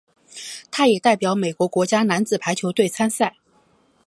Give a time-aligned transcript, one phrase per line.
[0.71, 3.35] 他也代表美国国家男子排球队参赛。